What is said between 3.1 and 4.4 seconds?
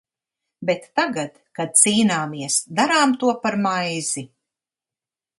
to par maizi!